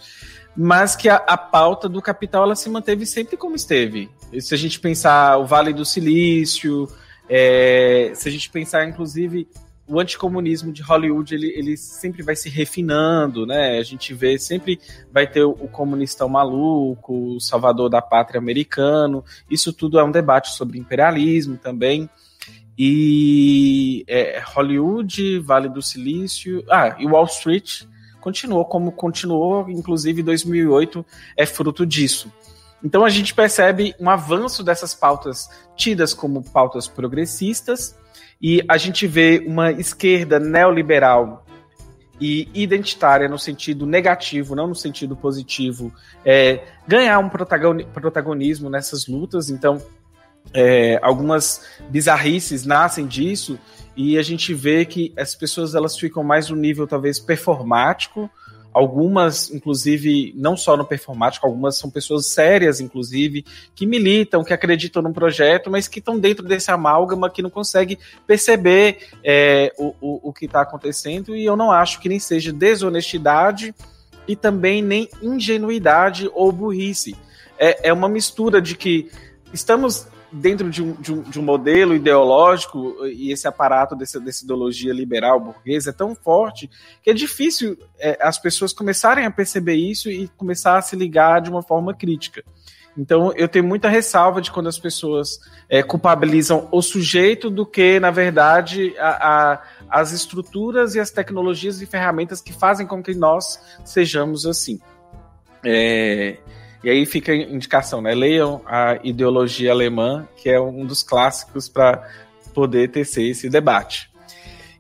mas 0.55 0.95
que 0.95 1.09
a, 1.09 1.15
a, 1.15 1.38
pauta 1.38 1.88
do 1.88 2.01
capital 2.01 2.43
ela 2.43 2.55
se 2.55 2.69
manteve 2.69 3.05
sempre 3.05 3.38
como 3.38 3.55
esteve. 3.55 4.09
E 4.31 4.41
se 4.41 4.53
a 4.53 4.57
gente 4.57 4.79
pensar 4.79 5.38
o 5.38 5.45
Vale 5.45 5.73
do 5.73 5.85
Silício, 5.85 6.88
é, 7.27 8.11
se 8.13 8.27
a 8.27 8.31
gente 8.31 8.49
pensar 8.49 8.88
inclusive 8.88 9.47
o 9.88 9.99
anticomunismo 9.99 10.71
de 10.71 10.83
Hollywood, 10.83 11.33
ele, 11.33 11.47
ele 11.55 11.75
sempre 11.75 12.21
vai 12.21 12.35
se 12.35 12.47
refinando, 12.47 13.47
né? 13.47 13.79
A 13.79 13.83
gente 13.83 14.13
vê, 14.13 14.38
sempre 14.38 14.79
vai 15.11 15.25
ter 15.25 15.43
o, 15.43 15.49
o 15.49 15.67
comunistão 15.67 16.29
maluco, 16.29 17.35
o 17.35 17.39
salvador 17.39 17.89
da 17.89 17.99
pátria 17.99 18.38
americano. 18.38 19.25
Isso 19.49 19.73
tudo 19.73 19.97
é 19.97 20.03
um 20.03 20.11
debate 20.11 20.51
sobre 20.51 20.77
imperialismo 20.77 21.57
também. 21.57 22.07
E 22.81 24.05
é, 24.07 24.41
Hollywood, 24.41 25.39
Vale 25.39 25.67
do 25.67 25.81
Silício, 25.81 26.63
ah, 26.71 26.95
e 26.98 27.05
Wall 27.05 27.25
Street 27.25 27.83
continuou 28.21 28.63
como 28.63 28.93
continuou, 28.93 29.69
inclusive 29.69 30.24
2008 30.24 31.05
é 31.36 31.45
fruto 31.45 31.86
disso. 31.86 32.31
Então 32.81 33.03
a 33.03 33.09
gente 33.09 33.33
percebe 33.33 33.93
um 34.00 34.09
avanço 34.09 34.63
dessas 34.63 34.95
pautas 34.95 35.50
tidas 35.75 36.13
como 36.13 36.41
pautas 36.41 36.88
progressistas 36.88 37.98
e 38.41 38.63
a 38.69 38.77
gente 38.77 39.05
vê 39.05 39.43
uma 39.45 39.74
esquerda 39.74 40.39
neoliberal 40.39 41.45
e 42.21 42.48
identitária 42.53 43.27
no 43.27 43.38
sentido 43.38 43.86
negativo, 43.86 44.55
não 44.55 44.67
no 44.67 44.75
sentido 44.75 45.17
positivo, 45.17 45.93
é, 46.24 46.63
ganhar 46.88 47.19
um 47.19 47.29
protagonismo 47.29 48.69
nessas 48.69 49.05
lutas. 49.07 49.50
Então 49.50 49.81
é, 50.53 51.00
algumas 51.01 51.62
bizarrices 51.89 52.65
nascem 52.65 53.06
disso 53.06 53.60
e 53.96 54.18
a 54.18 54.22
gente 54.22 54.53
vê 54.53 54.86
que 54.86 55.13
as 55.18 55.36
pessoas 55.36 55.75
elas 55.75 55.98
ficam 55.98 56.24
mais 56.24 56.50
no 56.50 56.56
nível 56.56 56.88
talvez 56.88 57.20
performático 57.20 58.29
algumas, 58.74 59.51
inclusive, 59.51 60.34
não 60.36 60.56
só 60.56 60.77
no 60.77 60.86
performático, 60.86 61.46
algumas 61.46 61.77
são 61.77 61.89
pessoas 61.89 62.27
sérias, 62.27 62.79
inclusive, 62.79 63.46
que 63.75 63.86
militam, 63.86 64.44
que 64.44 64.53
acreditam 64.53 65.01
no 65.01 65.13
projeto, 65.13 65.70
mas 65.70 65.88
que 65.88 66.00
estão 66.00 66.20
dentro 66.20 66.46
desse 66.46 66.72
amálgama 66.72 67.29
que 67.29 67.41
não 67.41 67.50
consegue 67.50 67.98
perceber 68.27 69.10
é, 69.24 69.74
o, 69.77 69.96
o, 70.00 70.29
o 70.29 70.34
que 70.34 70.46
está 70.46 70.62
acontecendo, 70.62 71.36
e 71.36 71.44
eu 71.44 71.56
não 71.56 71.72
acho 71.72 72.00
que 72.00 72.10
nem 72.10 72.20
seja 72.20 72.53
desonestidade 72.53 73.74
e 74.27 74.36
também 74.36 74.82
nem 74.82 75.10
ingenuidade 75.22 76.29
ou 76.34 76.51
burrice. 76.51 77.15
É, 77.58 77.89
é 77.89 77.94
uma 77.94 78.08
mistura 78.08 78.62
de 78.62 78.75
que 78.75 79.10
estamos 79.51 80.08
dentro 80.31 80.69
de 80.69 80.83
um, 80.83 80.93
de 80.93 81.13
um, 81.13 81.21
de 81.21 81.39
um 81.39 81.43
modelo 81.43 81.95
ideológico 81.95 82.95
e 83.05 83.31
esse 83.31 83.48
aparato 83.48 83.95
dessa, 83.95 84.19
dessa 84.19 84.43
ideologia 84.43 84.93
liberal 84.93 85.39
burguesa 85.39 85.89
é 85.89 85.93
tão 85.93 86.15
forte 86.15 86.69
que 87.01 87.09
é 87.09 87.13
difícil 87.13 87.77
é, 88.00 88.17
as 88.21 88.38
pessoas 88.38 88.74
começarem 88.74 89.25
a 89.25 89.31
perceber 89.31 89.75
isso 89.75 90.09
e 90.09 90.27
começar 90.38 90.77
a 90.77 90.81
se 90.81 90.95
ligar 90.95 91.41
de 91.41 91.50
uma 91.50 91.62
forma 91.62 91.93
crítica. 91.93 92.43
Então, 92.98 93.31
eu 93.36 93.48
tenho 93.48 93.63
muita 93.63 93.88
ressalva 93.88 94.41
de 94.41 94.51
quando 94.51 94.67
as 94.67 94.77
pessoas 94.77 95.39
é, 95.69 95.81
culpabilizam 95.81 96.67
o 96.69 96.81
sujeito 96.81 97.50
do 97.50 97.65
que, 97.65 98.00
na 98.00 98.12
verdade, 98.12 98.93
a, 98.98 99.53
a, 99.53 99.63
as 99.89 100.12
estruturas 100.12 100.95
e 100.95 101.00
as 101.00 101.09
tecnologias 101.09 101.81
e 101.81 101.86
ferramentas 101.86 102.41
que 102.41 102.51
fazem 102.51 102.86
com 102.86 103.01
que 103.01 103.13
nós 103.13 103.59
sejamos 103.86 104.45
assim. 104.45 104.81
É, 105.63 106.39
e 106.83 106.89
aí 106.89 107.05
fica 107.05 107.31
a 107.31 107.36
indicação, 107.36 108.01
né? 108.01 108.13
Leiam 108.15 108.62
a 108.65 109.00
ideologia 109.03 109.71
alemã, 109.71 110.27
que 110.38 110.50
é 110.50 110.59
um 110.59 110.86
dos 110.86 111.03
clássicos 111.03 111.67
para 111.67 112.07
poder 112.53 112.89
tecer 112.89 113.29
esse 113.29 113.50
debate. 113.50 114.09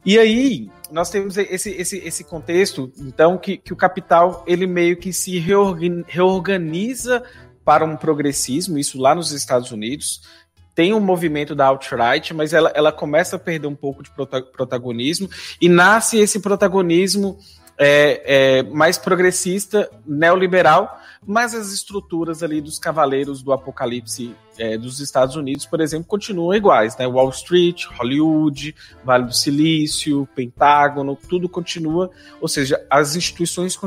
E 0.05 0.17
aí, 0.17 0.69
nós 0.91 1.09
temos 1.09 1.37
esse, 1.37 1.71
esse, 1.71 1.97
esse 1.97 2.23
contexto, 2.23 2.91
então, 2.97 3.37
que, 3.37 3.57
que 3.57 3.73
o 3.73 3.75
capital 3.75 4.43
ele 4.47 4.65
meio 4.65 4.97
que 4.97 5.11
se 5.11 5.37
reorganiza 6.07 7.23
para 7.63 7.85
um 7.85 7.95
progressismo, 7.95 8.77
isso 8.77 8.99
lá 8.99 9.13
nos 9.13 9.31
Estados 9.31 9.71
Unidos. 9.71 10.21
Tem 10.73 10.93
um 10.93 10.99
movimento 10.99 11.53
da 11.53 11.67
alt-right, 11.67 12.33
mas 12.33 12.53
ela, 12.53 12.71
ela 12.73 12.91
começa 12.91 13.35
a 13.35 13.39
perder 13.39 13.67
um 13.67 13.75
pouco 13.75 14.01
de 14.01 14.09
protagonismo 14.11 15.29
e 15.59 15.67
nasce 15.67 16.17
esse 16.17 16.39
protagonismo 16.39 17.37
é, 17.79 18.57
é, 18.59 18.63
mais 18.63 18.97
progressista, 18.97 19.89
neoliberal, 20.05 20.99
mas 21.25 21.55
as 21.55 21.71
estruturas 21.71 22.43
ali 22.43 22.59
dos 22.59 22.77
cavaleiros 22.77 23.41
do 23.41 23.53
apocalipse 23.53 24.35
é, 24.57 24.77
dos 24.77 24.99
Estados 24.99 25.37
Unidos, 25.37 25.65
por 25.65 25.79
exemplo, 25.79 26.05
continuam 26.05 26.53
iguais, 26.53 26.97
né? 26.97 27.07
Wall 27.07 27.29
Street, 27.29 27.85
Hollywood, 27.97 28.75
Vale 29.03 29.25
do 29.25 29.33
Silício, 29.33 30.27
Pentágono, 30.35 31.17
tudo 31.29 31.47
continua, 31.47 32.11
ou 32.41 32.49
seja, 32.49 32.85
as 32.89 33.15
instituições 33.15 33.79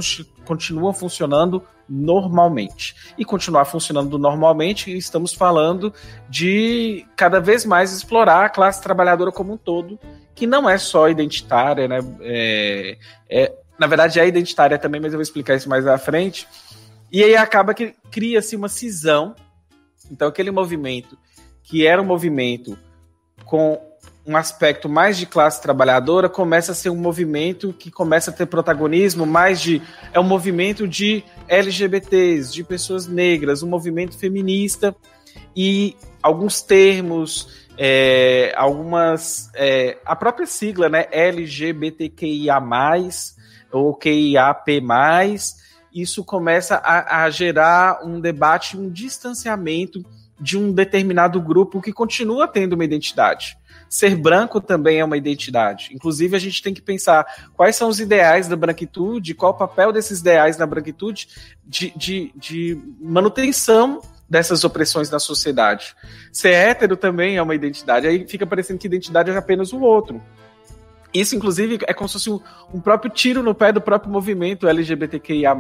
continuam 0.44 0.94
funcionando 0.94 1.62
normalmente. 1.87 2.96
E 3.18 3.25
continuar 3.25 3.66
funcionando 3.66 4.18
normalmente, 4.18 4.96
estamos 4.96 5.34
falando 5.34 5.92
de 6.30 7.06
cada 7.14 7.40
vez 7.40 7.66
mais 7.66 7.92
explorar 7.92 8.46
a 8.46 8.49
classe 8.49 8.82
trabalhadora 8.82 9.30
como 9.30 9.52
um 9.52 9.58
todo, 9.58 9.99
que 10.34 10.46
não 10.46 10.68
é 10.68 10.78
só 10.78 11.11
identitária, 11.11 11.87
né? 11.87 11.99
É, 12.22 12.99
é, 13.28 13.52
na 13.83 13.89
verdade 13.89 14.21
é 14.21 14.27
identitária 14.29 14.79
também, 14.79 15.01
mas 15.01 15.12
eu 15.12 15.19
vou 15.19 15.23
explicar 15.23 15.57
isso 15.57 15.69
mais 15.69 15.85
à 15.89 15.99
frente 15.99 16.47
e 17.11 17.25
aí 17.25 17.35
acaba 17.35 17.75
que 17.75 17.97
cria-se 18.12 18.55
uma 18.55 18.69
cisão. 18.69 19.35
Então, 20.09 20.29
aquele 20.29 20.53
movimento 20.53 21.19
que 21.65 21.85
era 21.85 22.01
um 22.01 22.05
movimento 22.05 22.79
com 23.45 23.77
um 24.25 24.37
aspecto 24.37 24.89
mais 24.89 25.19
de 25.19 25.27
classe 25.27 25.61
trabalhadora 25.61 26.29
começa 26.29 26.71
a 26.71 26.75
ser 26.77 26.91
um 26.91 26.97
movimento 26.97 27.73
que 27.73 27.91
começa 27.91 28.31
a 28.31 28.33
ter 28.35 28.47
protagonismo 28.47 29.27
mais 29.27 29.61
de 29.61 29.83
é 30.12 30.21
um 30.21 30.25
movimento 30.25 30.87
de 30.87 31.25
LGBTs, 31.49 32.53
de 32.53 32.62
pessoas 32.62 33.09
negras, 33.09 33.65
um 33.65 33.69
movimento 33.69 34.17
feminista 34.17 34.95
e 35.57 35.97
alguns 36.23 36.62
termos, 36.62 37.67
é, 37.77 38.55
algumas 38.57 39.51
é, 39.57 39.99
a 40.07 40.15
própria 40.15 40.47
sigla, 40.47 40.89
né, 40.89 41.09
LGBTQIA+, 41.11 42.61
ou 43.73 43.95
QIAP+, 43.95 44.83
isso 45.93 46.25
começa 46.25 46.76
a, 46.76 47.25
a 47.25 47.31
gerar 47.31 48.05
um 48.05 48.21
debate, 48.21 48.76
um 48.76 48.91
distanciamento 48.91 50.05
de 50.41 50.59
um 50.59 50.73
determinado 50.73 51.41
grupo 51.41 51.81
que 51.81 51.93
continua 51.93 52.49
tendo 52.49 52.73
uma 52.73 52.85
identidade. 52.85 53.57
Ser 53.88 54.17
branco 54.17 54.61
também 54.61 54.99
é 54.99 55.05
uma 55.05 55.17
identidade. 55.17 55.91
Inclusive, 55.93 56.35
a 56.35 56.38
gente 56.38 56.62
tem 56.62 56.73
que 56.73 56.81
pensar 56.81 57.26
quais 57.55 57.76
são 57.76 57.88
os 57.88 58.00
ideais 58.00 58.49
da 58.49 58.57
branquitude, 58.57 59.35
qual 59.35 59.52
o 59.52 59.57
papel 59.57 59.93
desses 59.93 60.21
ideais 60.21 60.57
na 60.57 60.67
branquitude 60.67 61.29
de, 61.62 61.93
de, 61.95 62.33
de 62.35 62.83
manutenção 62.99 64.00
dessas 64.29 64.64
opressões 64.64 65.11
na 65.11 65.19
sociedade. 65.19 65.95
Ser 66.33 66.55
hétero 66.55 66.97
também 66.97 67.37
é 67.37 67.43
uma 67.43 67.55
identidade. 67.55 68.07
Aí 68.07 68.26
fica 68.26 68.47
parecendo 68.47 68.79
que 68.79 68.87
identidade 68.87 69.31
é 69.31 69.37
apenas 69.37 69.75
o 69.75 69.81
outro. 69.81 70.23
Isso, 71.12 71.37
inclusive, 71.37 71.78
é 71.87 71.92
como 71.92 72.09
se 72.09 72.14
fosse 72.14 72.31
um, 72.31 72.40
um, 72.73 72.81
próprio 72.81 73.11
tiro 73.11 73.42
no 73.42 73.54
pé 73.54 73.71
do 73.71 73.81
próprio 73.81 74.11
movimento 74.11 74.66
LGBTQIA. 74.66 75.52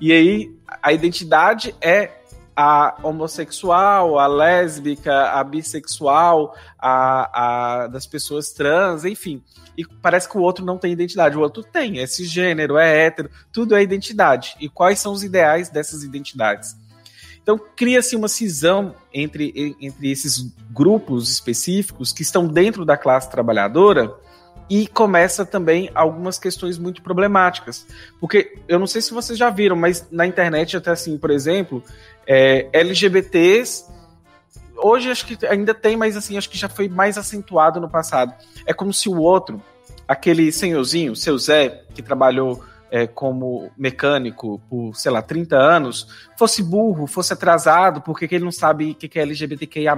E 0.00 0.12
aí, 0.12 0.52
a 0.82 0.92
identidade 0.92 1.74
é 1.80 2.10
a 2.56 2.96
homossexual, 3.02 4.18
a 4.18 4.26
lésbica, 4.26 5.30
a 5.30 5.42
bissexual, 5.42 6.56
a, 6.78 7.82
a 7.82 7.86
das 7.88 8.06
pessoas 8.06 8.52
trans, 8.52 9.04
enfim. 9.04 9.42
E 9.76 9.84
parece 9.84 10.28
que 10.28 10.38
o 10.38 10.40
outro 10.40 10.64
não 10.64 10.78
tem 10.78 10.92
identidade. 10.92 11.36
O 11.36 11.40
outro 11.40 11.62
tem, 11.62 11.98
é 11.98 12.06
cisgênero, 12.06 12.76
é 12.76 13.06
hétero, 13.06 13.30
tudo 13.52 13.74
é 13.74 13.82
identidade. 13.82 14.56
E 14.60 14.68
quais 14.68 15.00
são 15.00 15.12
os 15.12 15.24
ideais 15.24 15.68
dessas 15.68 16.04
identidades? 16.04 16.76
Então, 17.42 17.60
cria-se 17.76 18.16
uma 18.16 18.28
cisão 18.28 18.94
entre, 19.12 19.76
entre 19.80 20.10
esses 20.10 20.54
grupos 20.70 21.30
específicos 21.30 22.12
que 22.12 22.22
estão 22.22 22.46
dentro 22.46 22.84
da 22.84 22.96
classe 22.96 23.30
trabalhadora 23.30 24.14
e 24.68 24.86
começa 24.86 25.44
também 25.44 25.90
algumas 25.94 26.38
questões 26.38 26.78
muito 26.78 27.02
problemáticas. 27.02 27.86
Porque 28.20 28.56
eu 28.66 28.78
não 28.78 28.86
sei 28.86 29.02
se 29.02 29.12
vocês 29.12 29.38
já 29.38 29.50
viram, 29.50 29.76
mas 29.76 30.06
na 30.10 30.26
internet, 30.26 30.76
até 30.76 30.90
assim, 30.90 31.18
por 31.18 31.30
exemplo, 31.30 31.82
é, 32.26 32.68
LGBTs. 32.72 33.84
Hoje 34.76 35.10
acho 35.10 35.26
que 35.26 35.46
ainda 35.46 35.74
tem, 35.74 35.96
mas 35.96 36.16
assim, 36.16 36.36
acho 36.36 36.50
que 36.50 36.58
já 36.58 36.68
foi 36.68 36.88
mais 36.88 37.18
acentuado 37.18 37.80
no 37.80 37.88
passado. 37.88 38.34
É 38.66 38.72
como 38.72 38.92
se 38.92 39.08
o 39.08 39.18
outro, 39.18 39.62
aquele 40.08 40.50
senhorzinho, 40.50 41.14
seu 41.14 41.38
Zé, 41.38 41.82
que 41.94 42.02
trabalhou 42.02 42.62
é, 42.94 43.08
como 43.08 43.72
mecânico 43.76 44.62
por, 44.70 44.94
sei 44.94 45.10
lá, 45.10 45.20
30 45.20 45.56
anos, 45.56 46.06
fosse 46.38 46.62
burro, 46.62 47.08
fosse 47.08 47.32
atrasado, 47.32 48.00
porque 48.00 48.28
que 48.28 48.36
ele 48.36 48.44
não 48.44 48.52
sabe 48.52 48.92
o 48.92 48.94
que, 48.94 49.08
que 49.08 49.18
é 49.18 49.22
LGBTQIA, 49.22 49.96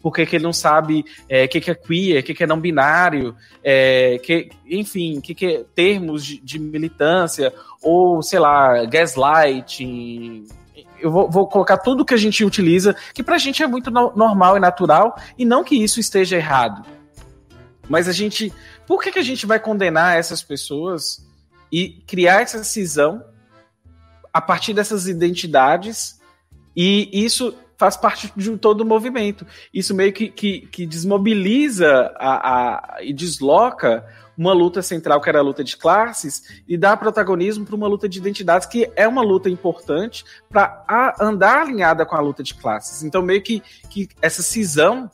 porque 0.00 0.24
que 0.24 0.36
ele 0.36 0.44
não 0.44 0.52
sabe 0.52 1.00
o 1.00 1.04
é, 1.28 1.48
que, 1.48 1.60
que 1.60 1.72
é 1.72 1.74
queer, 1.74 2.20
o 2.20 2.22
que, 2.22 2.32
que 2.32 2.44
é 2.44 2.46
não 2.46 2.60
binário, 2.60 3.34
é, 3.60 4.20
que, 4.22 4.50
enfim, 4.64 5.18
o 5.18 5.20
que, 5.20 5.34
que 5.34 5.46
é 5.46 5.64
termos 5.74 6.24
de, 6.24 6.38
de 6.38 6.60
militância, 6.60 7.52
ou, 7.82 8.22
sei 8.22 8.38
lá, 8.38 8.84
gaslighting, 8.84 10.46
eu 11.00 11.10
vou, 11.10 11.28
vou, 11.28 11.48
colocar 11.48 11.78
tudo 11.78 12.04
que 12.04 12.14
a 12.14 12.18
gente 12.18 12.44
utiliza, 12.44 12.94
que 13.12 13.24
pra 13.24 13.36
gente 13.36 13.64
é 13.64 13.66
muito 13.66 13.90
no, 13.90 14.12
normal 14.14 14.56
e 14.56 14.60
natural, 14.60 15.16
e 15.36 15.44
não 15.44 15.64
que 15.64 15.74
isso 15.74 15.98
esteja 15.98 16.36
errado. 16.36 16.86
Mas 17.88 18.06
a 18.06 18.12
gente. 18.12 18.52
Por 18.86 19.02
que, 19.02 19.10
que 19.10 19.18
a 19.18 19.24
gente 19.24 19.44
vai 19.44 19.58
condenar 19.58 20.16
essas 20.16 20.40
pessoas 20.40 21.31
e 21.72 22.02
criar 22.06 22.42
essa 22.42 22.62
cisão 22.62 23.24
a 24.32 24.40
partir 24.40 24.74
dessas 24.74 25.06
identidades, 25.06 26.20
e 26.76 27.08
isso 27.12 27.56
faz 27.76 27.96
parte 27.96 28.32
de 28.36 28.56
todo 28.58 28.82
o 28.82 28.86
movimento. 28.86 29.46
Isso 29.74 29.94
meio 29.94 30.12
que, 30.12 30.28
que, 30.28 30.68
que 30.68 30.86
desmobiliza 30.86 32.14
a, 32.16 32.96
a, 32.96 33.02
e 33.02 33.12
desloca 33.12 34.06
uma 34.38 34.52
luta 34.52 34.80
central, 34.80 35.20
que 35.20 35.28
era 35.28 35.40
a 35.40 35.42
luta 35.42 35.62
de 35.64 35.76
classes, 35.76 36.62
e 36.66 36.76
dá 36.76 36.96
protagonismo 36.96 37.66
para 37.66 37.76
uma 37.76 37.88
luta 37.88 38.08
de 38.08 38.18
identidades, 38.18 38.66
que 38.66 38.90
é 38.96 39.06
uma 39.06 39.22
luta 39.22 39.50
importante 39.50 40.24
para 40.48 41.16
andar 41.20 41.62
alinhada 41.62 42.06
com 42.06 42.16
a 42.16 42.20
luta 42.20 42.42
de 42.42 42.54
classes. 42.54 43.02
Então, 43.02 43.20
meio 43.20 43.42
que, 43.42 43.62
que 43.90 44.08
essa 44.20 44.42
cisão 44.42 45.10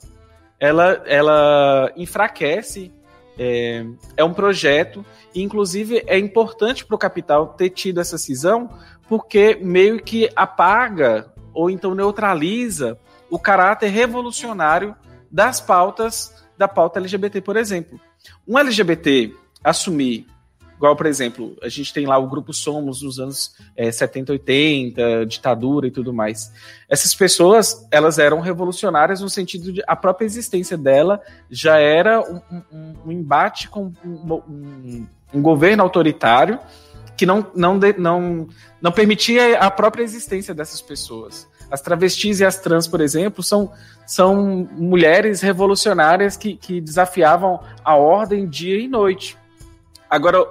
ela, 0.60 1.02
ela 1.06 1.92
enfraquece 1.96 2.92
é, 3.38 3.84
é 4.16 4.24
um 4.24 4.34
projeto, 4.34 5.04
e 5.34 5.42
inclusive 5.42 6.02
é 6.06 6.18
importante 6.18 6.84
para 6.84 6.94
o 6.94 6.98
capital 6.98 7.48
ter 7.48 7.70
tido 7.70 8.00
essa 8.00 8.18
cisão, 8.18 8.68
porque 9.08 9.58
meio 9.60 10.02
que 10.02 10.28
apaga 10.34 11.32
ou 11.54 11.70
então 11.70 11.94
neutraliza 11.94 12.98
o 13.30 13.38
caráter 13.38 13.88
revolucionário 13.88 14.94
das 15.30 15.60
pautas 15.60 16.34
da 16.56 16.66
pauta 16.66 16.98
LGBT, 16.98 17.40
por 17.40 17.56
exemplo. 17.56 18.00
Um 18.46 18.58
LGBT 18.58 19.32
assumir 19.62 20.26
Igual, 20.78 20.94
por 20.94 21.06
exemplo, 21.06 21.56
a 21.60 21.68
gente 21.68 21.92
tem 21.92 22.06
lá 22.06 22.16
o 22.16 22.28
grupo 22.28 22.54
Somos 22.54 23.02
nos 23.02 23.18
anos 23.18 23.52
é, 23.76 23.90
70, 23.90 24.30
80, 24.30 25.26
ditadura 25.26 25.88
e 25.88 25.90
tudo 25.90 26.14
mais. 26.14 26.52
Essas 26.88 27.16
pessoas, 27.16 27.84
elas 27.90 28.16
eram 28.16 28.38
revolucionárias 28.38 29.20
no 29.20 29.28
sentido 29.28 29.72
de 29.72 29.82
a 29.88 29.96
própria 29.96 30.24
existência 30.24 30.78
dela 30.78 31.20
já 31.50 31.78
era 31.78 32.20
um, 32.20 32.40
um, 32.72 32.94
um 33.06 33.12
embate 33.12 33.68
com 33.68 33.92
um, 34.04 35.04
um, 35.34 35.42
governo 35.42 35.82
autoritário 35.82 36.60
que 37.16 37.26
não, 37.26 37.44
não, 37.56 37.80
não, 37.98 38.48
não 38.80 38.92
permitia 38.92 39.58
a 39.58 39.72
própria 39.72 40.04
existência 40.04 40.54
dessas 40.54 40.80
pessoas. 40.80 41.48
As 41.68 41.80
travestis 41.80 42.38
e 42.38 42.44
as 42.44 42.56
trans, 42.56 42.86
por 42.86 43.00
exemplo, 43.00 43.42
são, 43.42 43.72
são 44.06 44.68
mulheres 44.70 45.40
revolucionárias 45.40 46.36
que, 46.36 46.54
que 46.54 46.80
desafiavam 46.80 47.58
a 47.84 47.96
ordem 47.96 48.48
dia 48.48 48.78
e 48.78 48.86
noite. 48.86 49.36
Agora, 50.08 50.46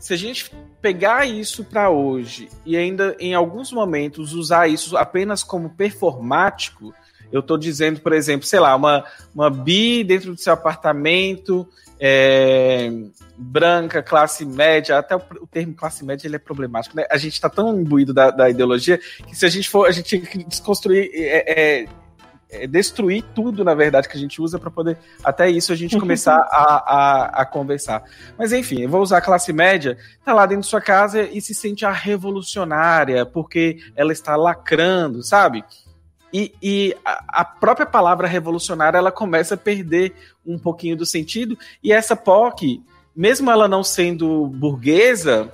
se 0.00 0.14
a 0.14 0.16
gente 0.16 0.50
pegar 0.80 1.26
isso 1.26 1.62
para 1.62 1.90
hoje 1.90 2.48
e 2.64 2.74
ainda 2.76 3.14
em 3.20 3.34
alguns 3.34 3.70
momentos 3.70 4.32
usar 4.32 4.66
isso 4.66 4.96
apenas 4.96 5.44
como 5.44 5.68
performático, 5.68 6.94
eu 7.30 7.40
estou 7.40 7.58
dizendo, 7.58 8.00
por 8.00 8.12
exemplo, 8.12 8.46
sei 8.46 8.58
lá, 8.58 8.74
uma, 8.74 9.04
uma 9.34 9.50
bi 9.50 10.02
dentro 10.02 10.34
do 10.34 10.40
seu 10.40 10.54
apartamento, 10.54 11.68
é, 12.00 12.90
branca, 13.36 14.02
classe 14.02 14.44
média, 14.44 14.98
até 14.98 15.14
o, 15.14 15.22
o, 15.42 15.46
termo 15.46 15.74
classe 15.74 16.02
média 16.02 16.26
ele 16.26 16.36
é 16.36 16.38
problemático, 16.40 16.96
né? 16.96 17.04
A 17.10 17.18
gente 17.18 17.34
está 17.34 17.50
tão 17.50 17.78
imbuído 17.78 18.14
da, 18.14 18.30
da, 18.30 18.48
ideologia 18.48 18.98
que 18.98 19.36
se 19.36 19.44
a 19.44 19.50
gente 19.50 19.68
for, 19.68 19.86
a 19.86 19.92
gente 19.92 20.06
tinha 20.06 20.22
que 20.22 20.42
desconstruir, 20.44 21.10
é, 21.12 21.44
é, 21.46 21.88
é 22.52 22.66
destruir 22.66 23.24
tudo, 23.34 23.64
na 23.64 23.74
verdade, 23.74 24.08
que 24.08 24.16
a 24.16 24.20
gente 24.20 24.40
usa 24.40 24.58
para 24.58 24.70
poder 24.70 24.98
até 25.22 25.48
isso 25.48 25.72
a 25.72 25.76
gente 25.76 25.96
começar 26.00 26.36
a, 26.36 26.74
a, 26.74 27.24
a, 27.42 27.46
conversar. 27.46 28.02
Mas 28.36 28.52
enfim, 28.52 28.80
eu 28.82 28.88
vou 28.88 29.00
usar 29.00 29.18
a 29.18 29.22
classe 29.22 29.52
média, 29.52 29.96
tá 30.24 30.32
lá 30.32 30.46
dentro 30.46 30.62
de 30.62 30.68
sua 30.68 30.80
casa 30.80 31.22
e 31.22 31.40
se 31.40 31.54
sente 31.54 31.84
a 31.84 31.92
revolucionária 31.92 33.24
porque 33.24 33.78
ela 33.94 34.12
está 34.12 34.36
lacrando, 34.36 35.22
sabe? 35.22 35.64
E, 36.32 36.54
e 36.62 36.96
a, 37.04 37.40
a, 37.40 37.44
própria 37.44 37.86
palavra 37.86 38.26
revolucionária 38.26 38.98
ela 38.98 39.10
começa 39.10 39.54
a 39.54 39.58
perder 39.58 40.14
um 40.46 40.58
pouquinho 40.58 40.96
do 40.96 41.04
sentido. 41.04 41.58
E 41.82 41.92
essa 41.92 42.14
POC, 42.14 42.82
mesmo 43.14 43.50
ela 43.50 43.66
não 43.66 43.82
sendo 43.82 44.46
burguesa, 44.46 45.52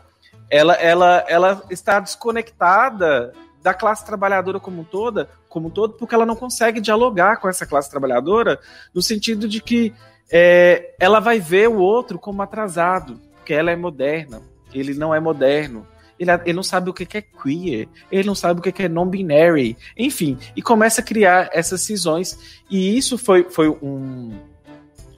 ela, 0.51 0.75
ela, 0.75 1.25
ela 1.29 1.63
está 1.71 1.99
desconectada 1.99 3.33
da 3.63 3.75
classe 3.75 4.05
trabalhadora 4.05 4.61
como 4.61 4.85
toda, 4.85 5.29
como 5.57 5.71
todo, 5.71 5.95
porque 5.95 6.15
ela 6.15 6.27
não 6.27 6.37
consegue 6.37 6.83
dialogar 6.83 7.39
com 7.39 7.49
essa 7.49 7.65
classe 7.65 7.91
trabalhadora 7.91 8.61
no 8.95 9.01
sentido 9.01 9.49
de 9.49 9.59
que 9.59 9.95
é, 10.31 10.95
ela 11.01 11.19
vai 11.19 11.41
ver 11.41 11.67
o 11.71 11.79
outro 11.79 12.19
como 12.19 12.43
atrasado, 12.43 13.19
porque 13.37 13.55
ela 13.55 13.71
é 13.71 13.77
moderna, 13.77 14.43
ele 14.75 14.93
não 14.93 15.15
é 15.15 15.19
moderno 15.19 15.87
ele, 16.19 16.31
ele 16.45 16.53
não 16.53 16.63
sabe 16.63 16.91
o 16.91 16.93
que 16.93 17.17
é 17.17 17.23
queer, 17.23 17.89
ele 18.13 18.27
não 18.27 18.35
sabe 18.35 18.61
o 18.61 18.63
que 18.63 18.83
é 18.83 18.89
non-binary, 18.89 19.79
enfim, 19.97 20.37
e 20.55 20.61
começa 20.61 21.01
a 21.01 21.05
criar 21.05 21.49
essas 21.55 21.81
cisões, 21.81 22.39
e 22.71 22.95
isso 22.99 23.17
foi, 23.17 23.45
foi 23.45 23.71
um, 23.71 24.39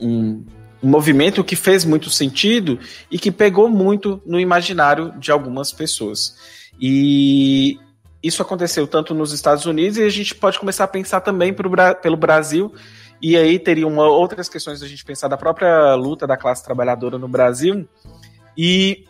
um, 0.00 0.45
um 0.80 0.88
movimento 0.88 1.42
que 1.42 1.57
fez 1.57 1.85
muito 1.85 2.11
sentido 2.11 2.78
e 3.11 3.18
que 3.18 3.33
pegou 3.33 3.68
muito 3.68 4.23
no 4.25 4.38
imaginário 4.38 5.12
de 5.18 5.33
algumas 5.33 5.73
pessoas. 5.73 6.37
E 6.80 7.76
isso 8.23 8.43
aconteceu 8.43 8.87
tanto 8.87 9.15
nos 9.15 9.33
Estados 9.33 9.65
Unidos 9.67 9.99
e 9.99 10.03
a 10.03 10.09
gente 10.09 10.35
pode 10.35 10.59
começar 10.59 10.85
a 10.85 10.89
pensar 10.89 11.21
também 11.21 11.53
pro, 11.53 11.71
pelo 12.03 12.17
Brasil. 12.17 12.75
E 13.21 13.37
aí 13.37 13.59
teriam 13.59 13.97
outras 13.97 14.49
questões 14.49 14.83
a 14.83 14.87
gente 14.87 15.05
pensar 15.05 15.29
da 15.29 15.37
própria 15.37 15.95
luta 15.95 16.27
da 16.27 16.37
classe 16.37 16.65
trabalhadora 16.65 17.19
no 17.19 17.29
Brasil. 17.29 17.89
E, 18.57 19.05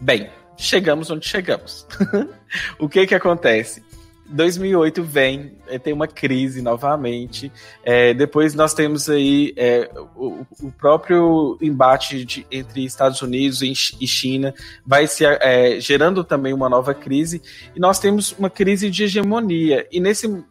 bem, 0.00 0.30
chegamos 0.56 1.10
onde 1.10 1.26
chegamos. 1.26 1.86
o 2.78 2.88
que 2.88 3.06
que 3.06 3.14
acontece? 3.14 3.84
2008 4.28 5.02
vem, 5.02 5.52
é, 5.68 5.78
tem 5.78 5.92
uma 5.92 6.06
crise 6.06 6.60
novamente. 6.60 7.50
É, 7.84 8.12
depois 8.12 8.54
nós 8.54 8.74
temos 8.74 9.08
aí 9.08 9.52
é, 9.56 9.90
o, 10.16 10.44
o, 10.60 10.72
próprio 10.72 11.56
embate 11.60 12.24
de, 12.24 12.46
entre 12.50 12.84
Estados 12.84 13.22
Unidos 13.22 13.62
e 13.62 14.06
China, 14.06 14.54
vai 14.84 15.06
se 15.06 15.24
é, 15.24 15.78
gerando 15.80 16.24
também 16.24 16.52
uma 16.52 16.68
nova 16.68 16.92
crise. 16.94 17.40
E 17.74 17.80
nós 17.80 17.98
temos 17.98 18.32
uma 18.32 18.50
crise 18.50 18.90
de 18.90 19.04
hegemonia. 19.04 19.86
E 19.90 20.00
nesse, 20.00 20.44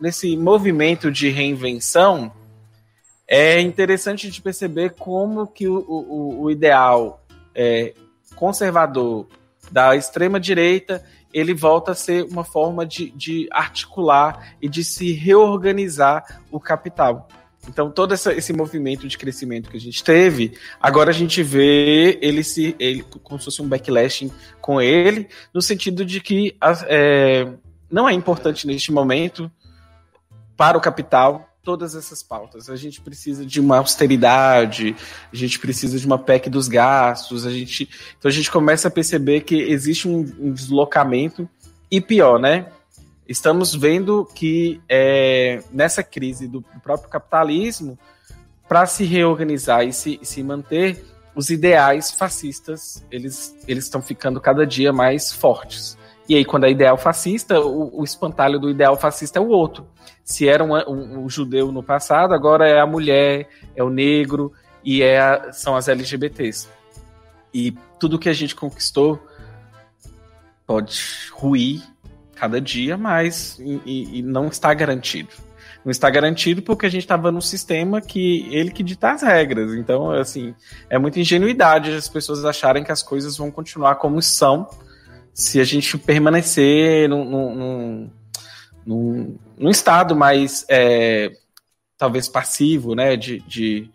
nesse 0.00 0.36
movimento 0.36 1.10
de 1.10 1.28
reinvenção, 1.28 2.32
é 3.28 3.60
interessante 3.60 4.30
de 4.30 4.42
perceber 4.42 4.94
como 4.98 5.46
que 5.46 5.68
o, 5.68 5.78
o, 5.78 6.42
o 6.42 6.50
ideal 6.50 7.24
conservador 8.34 9.26
da 9.70 9.94
extrema 9.94 10.40
direita, 10.40 11.04
ele 11.32 11.54
volta 11.54 11.92
a 11.92 11.94
ser 11.94 12.24
uma 12.24 12.44
forma 12.44 12.84
de, 12.84 13.10
de 13.10 13.48
articular 13.52 14.54
e 14.60 14.68
de 14.68 14.84
se 14.84 15.12
reorganizar 15.12 16.40
o 16.50 16.58
capital. 16.58 17.28
Então, 17.68 17.90
todo 17.90 18.14
essa, 18.14 18.32
esse 18.32 18.52
movimento 18.52 19.06
de 19.06 19.18
crescimento 19.18 19.70
que 19.70 19.76
a 19.76 19.80
gente 19.80 20.02
teve, 20.02 20.54
agora 20.80 21.10
a 21.10 21.14
gente 21.14 21.42
vê 21.42 22.18
ele 22.22 22.42
se 22.42 22.74
ele, 22.78 23.04
como 23.22 23.38
se 23.38 23.44
fosse 23.44 23.60
um 23.60 23.68
backlash 23.68 24.32
com 24.60 24.80
ele, 24.80 25.28
no 25.52 25.60
sentido 25.60 26.04
de 26.04 26.20
que 26.20 26.56
é, 26.88 27.46
não 27.90 28.08
é 28.08 28.12
importante 28.12 28.66
neste 28.66 28.90
momento 28.90 29.50
para 30.56 30.78
o 30.78 30.80
capital 30.80 31.49
todas 31.70 31.94
essas 31.94 32.20
pautas. 32.20 32.68
A 32.68 32.74
gente 32.74 33.00
precisa 33.00 33.46
de 33.46 33.60
uma 33.60 33.78
austeridade, 33.78 34.96
a 35.32 35.36
gente 35.36 35.56
precisa 35.60 36.00
de 36.00 36.04
uma 36.04 36.18
PEC 36.18 36.50
dos 36.50 36.66
gastos, 36.66 37.46
a 37.46 37.50
gente, 37.50 37.88
então 38.18 38.28
a 38.28 38.32
gente 38.32 38.50
começa 38.50 38.88
a 38.88 38.90
perceber 38.90 39.42
que 39.42 39.54
existe 39.54 40.08
um, 40.08 40.18
um 40.40 40.52
deslocamento 40.52 41.48
e 41.88 42.00
pior, 42.00 42.40
né? 42.40 42.66
Estamos 43.28 43.72
vendo 43.72 44.28
que 44.34 44.80
é, 44.88 45.62
nessa 45.70 46.02
crise 46.02 46.48
do, 46.48 46.60
próprio 46.82 47.08
capitalismo, 47.08 47.96
para 48.68 48.84
se 48.86 49.04
reorganizar 49.04 49.86
e 49.86 49.92
se, 49.92 50.18
se 50.24 50.42
manter, 50.42 51.04
os 51.36 51.50
ideais 51.50 52.10
fascistas 52.10 53.04
eles 53.12 53.54
eles 53.68 53.84
estão 53.84 54.02
ficando 54.02 54.40
cada 54.40 54.66
dia 54.66 54.92
mais 54.92 55.32
fortes. 55.32 55.96
E 56.30 56.36
aí, 56.36 56.44
quando 56.44 56.62
é 56.62 56.70
ideal 56.70 56.96
fascista, 56.96 57.58
o, 57.60 58.02
o 58.02 58.04
espantalho 58.04 58.60
do 58.60 58.70
ideal 58.70 58.96
fascista 58.96 59.40
é 59.40 59.42
o 59.42 59.48
outro. 59.48 59.84
Se 60.22 60.48
era 60.48 60.62
um, 60.62 60.72
um, 60.88 61.24
um, 61.24 61.28
judeu 61.28 61.72
no 61.72 61.82
passado, 61.82 62.32
agora 62.32 62.68
é 62.68 62.78
a 62.78 62.86
mulher, 62.86 63.48
é 63.74 63.82
o 63.82 63.90
negro 63.90 64.52
e 64.84 65.02
é 65.02 65.18
a, 65.18 65.52
são 65.52 65.74
as 65.74 65.88
LGBTs. 65.88 66.68
E 67.52 67.72
tudo 67.98 68.16
que 68.16 68.28
a 68.28 68.32
gente 68.32 68.54
conquistou 68.54 69.20
pode 70.64 71.02
ruir 71.32 71.82
cada 72.36 72.60
dia, 72.60 72.96
mas 72.96 73.58
e, 73.58 74.20
e 74.20 74.22
não 74.22 74.46
está 74.46 74.72
garantido. 74.72 75.30
Não 75.84 75.90
está 75.90 76.08
garantido 76.08 76.62
porque 76.62 76.86
a 76.86 76.90
gente 76.90 77.02
estava 77.02 77.32
num 77.32 77.40
sistema 77.40 78.00
que 78.00 78.46
ele 78.54 78.70
que 78.70 78.84
dita 78.84 79.10
as 79.10 79.22
regras. 79.22 79.74
Então, 79.74 80.12
assim, 80.12 80.54
é 80.88 80.96
muita 80.96 81.18
ingenuidade 81.18 81.90
as 81.90 82.08
pessoas 82.08 82.44
acharem 82.44 82.84
que 82.84 82.92
as 82.92 83.02
coisas 83.02 83.36
vão 83.36 83.50
continuar 83.50 83.96
como 83.96 84.22
são 84.22 84.68
se 85.32 85.60
a 85.60 85.64
gente 85.64 85.96
permanecer 85.98 87.08
num, 87.08 88.10
num, 88.86 89.38
num, 89.58 89.70
estado 89.70 90.14
mais 90.16 90.64
é, 90.68 91.32
talvez 91.96 92.28
passivo, 92.28 92.94
né, 92.94 93.16
de, 93.16 93.40
de 93.40 93.90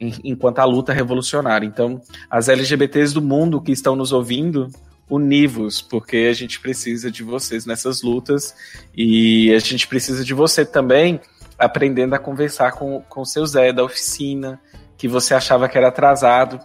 enquanto 0.00 0.58
a 0.58 0.64
luta 0.64 0.92
revolucionária. 0.92 1.66
Então, 1.66 2.00
as 2.30 2.48
LGBTs 2.48 3.14
do 3.14 3.22
mundo 3.22 3.60
que 3.60 3.72
estão 3.72 3.96
nos 3.96 4.12
ouvindo, 4.12 4.68
univos, 5.08 5.80
porque 5.80 6.28
a 6.30 6.34
gente 6.34 6.60
precisa 6.60 7.10
de 7.10 7.22
vocês 7.22 7.64
nessas 7.64 8.02
lutas 8.02 8.54
e 8.94 9.52
a 9.54 9.58
gente 9.58 9.86
precisa 9.86 10.24
de 10.24 10.34
você 10.34 10.64
também 10.64 11.20
aprendendo 11.58 12.14
a 12.14 12.18
conversar 12.18 12.72
com 12.72 13.02
o 13.16 13.24
seu 13.24 13.46
Zé 13.46 13.72
da 13.72 13.84
oficina, 13.84 14.60
que 14.98 15.08
você 15.08 15.32
achava 15.32 15.68
que 15.68 15.78
era 15.78 15.88
atrasado, 15.88 16.60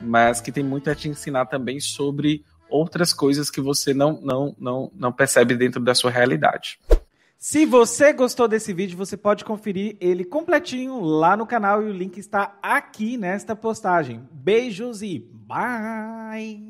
mas 0.00 0.40
que 0.40 0.52
tem 0.52 0.62
muito 0.62 0.88
a 0.88 0.94
te 0.94 1.08
ensinar 1.08 1.46
também 1.46 1.80
sobre 1.80 2.44
outras 2.70 3.12
coisas 3.12 3.50
que 3.50 3.60
você 3.60 3.92
não, 3.92 4.20
não, 4.22 4.54
não, 4.58 4.92
não 4.94 5.12
percebe 5.12 5.54
dentro 5.54 5.80
da 5.80 5.94
sua 5.94 6.10
realidade. 6.10 6.78
Se 7.38 7.64
você 7.64 8.12
gostou 8.12 8.46
desse 8.46 8.70
vídeo, 8.72 8.98
você 8.98 9.16
pode 9.16 9.46
conferir 9.46 9.96
ele 9.98 10.24
completinho 10.24 11.00
lá 11.00 11.36
no 11.36 11.46
canal 11.46 11.82
e 11.82 11.86
o 11.86 11.92
link 11.92 12.18
está 12.18 12.58
aqui 12.62 13.16
nesta 13.16 13.56
postagem. 13.56 14.28
Beijos 14.30 15.00
e 15.00 15.26
bye! 15.32 16.60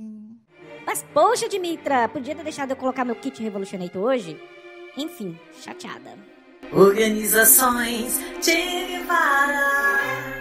Mas 0.86 1.04
poxa, 1.12 1.48
Dimitra, 1.48 2.08
podia 2.08 2.36
ter 2.36 2.44
deixado 2.44 2.70
eu 2.70 2.76
colocar 2.76 3.04
meu 3.04 3.16
kit 3.16 3.42
Revolutionator 3.42 4.02
hoje? 4.02 4.40
Enfim, 4.96 5.36
chateada. 5.60 6.16
Organizações 6.72 8.20
de 8.40 9.04
vara. 9.06 10.40